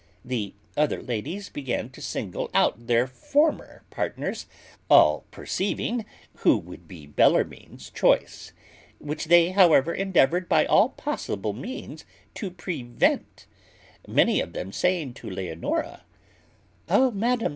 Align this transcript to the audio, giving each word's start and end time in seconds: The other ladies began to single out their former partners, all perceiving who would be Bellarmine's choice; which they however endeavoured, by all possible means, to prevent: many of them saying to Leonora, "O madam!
The 0.25 0.55
other 0.75 0.99
ladies 0.99 1.49
began 1.49 1.91
to 1.91 2.01
single 2.01 2.49
out 2.55 2.87
their 2.87 3.05
former 3.05 3.83
partners, 3.91 4.47
all 4.89 5.25
perceiving 5.29 6.05
who 6.37 6.57
would 6.57 6.87
be 6.87 7.05
Bellarmine's 7.05 7.91
choice; 7.91 8.51
which 8.97 9.25
they 9.25 9.51
however 9.51 9.93
endeavoured, 9.93 10.49
by 10.49 10.65
all 10.65 10.89
possible 10.89 11.53
means, 11.53 12.03
to 12.33 12.49
prevent: 12.49 13.45
many 14.07 14.41
of 14.41 14.53
them 14.53 14.71
saying 14.71 15.13
to 15.13 15.29
Leonora, 15.29 16.01
"O 16.89 17.11
madam! 17.11 17.49